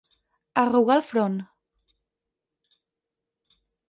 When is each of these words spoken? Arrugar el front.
Arrugar 0.61 0.95
el 0.99 1.03
front. 1.09 1.35